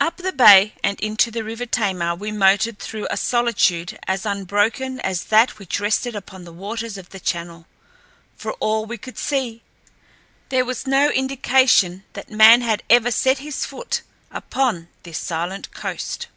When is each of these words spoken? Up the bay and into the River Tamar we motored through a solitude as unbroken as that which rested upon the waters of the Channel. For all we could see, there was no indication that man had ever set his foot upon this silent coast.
Up 0.00 0.18
the 0.18 0.30
bay 0.32 0.74
and 0.84 1.00
into 1.00 1.32
the 1.32 1.42
River 1.42 1.66
Tamar 1.66 2.14
we 2.14 2.30
motored 2.30 2.78
through 2.78 3.08
a 3.10 3.16
solitude 3.16 3.98
as 4.06 4.24
unbroken 4.24 5.00
as 5.00 5.24
that 5.24 5.58
which 5.58 5.80
rested 5.80 6.14
upon 6.14 6.44
the 6.44 6.52
waters 6.52 6.96
of 6.96 7.08
the 7.08 7.18
Channel. 7.18 7.66
For 8.36 8.52
all 8.60 8.86
we 8.86 8.98
could 8.98 9.18
see, 9.18 9.62
there 10.48 10.64
was 10.64 10.86
no 10.86 11.10
indication 11.10 12.04
that 12.12 12.30
man 12.30 12.60
had 12.60 12.84
ever 12.88 13.10
set 13.10 13.38
his 13.38 13.66
foot 13.66 14.02
upon 14.30 14.86
this 15.02 15.18
silent 15.18 15.72
coast. 15.72 16.28